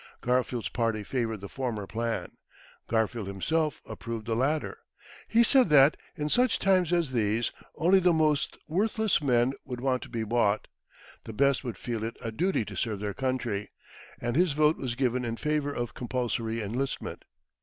[0.21, 2.31] Garfield's party favoured the former plan.
[2.87, 4.79] Garfield himself approved the latter.
[5.27, 10.01] He said that, in such times as these, only the most worthless men would want
[10.01, 10.67] to be bought,
[11.25, 13.69] the best would feel it a duty to serve their country,
[14.19, 17.23] and his vote was given in favour of compulsory enlistment.